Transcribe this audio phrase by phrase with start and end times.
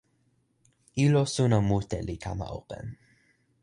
[1.03, 2.85] ilo suno mute li kama open.